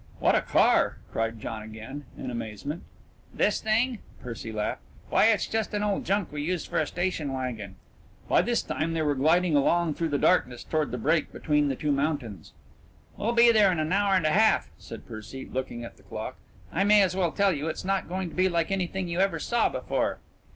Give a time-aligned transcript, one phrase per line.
[0.17, 2.81] "What a car!" cried John again, in amazement.
[3.31, 4.81] "This thing?" Percy laughed.
[5.11, 7.75] "Why, it's just an old junk we use for a station wagon."
[8.27, 11.75] By this time they were gliding along through the darkness toward the break between the
[11.75, 12.53] two mountains.
[13.15, 16.35] "We'll be there in an hour and a half," said Percy, looking at the clock.
[16.73, 19.37] "I may as well tell you it's not going to be like anything you ever
[19.37, 20.17] saw before."